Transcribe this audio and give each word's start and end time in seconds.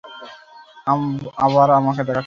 আবার 1.39 1.67
আমাকে 1.79 2.01
দেখাচ্ছে। 2.01 2.19